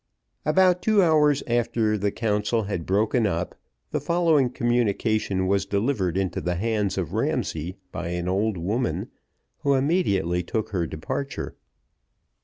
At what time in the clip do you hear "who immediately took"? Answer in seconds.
9.59-10.69